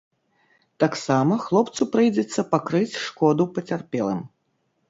[0.83, 4.27] Таксама хлопцу прыйдзецца пакрыць шкоду пацярпелым.